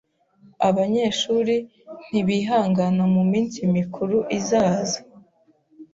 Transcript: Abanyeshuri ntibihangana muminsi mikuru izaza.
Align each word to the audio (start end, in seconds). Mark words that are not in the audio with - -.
Abanyeshuri 0.67 1.55
ntibihangana 2.09 3.03
muminsi 3.13 3.57
mikuru 3.75 4.17
izaza. 4.37 4.99